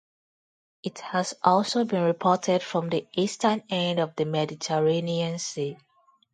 [0.81, 5.77] It has also been reported from the eastern end of the Mediterranean Sea.